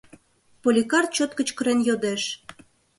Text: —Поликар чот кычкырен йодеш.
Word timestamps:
—Поликар 0.61 1.05
чот 1.15 1.31
кычкырен 1.37 1.79
йодеш. 1.87 2.23